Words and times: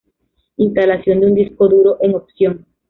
Instalación 0.57 1.19
de 1.19 1.27
un 1.27 1.35
disco 1.35 1.67
duro 1.67 1.97
en 2.01 2.15
opción. 2.15 2.65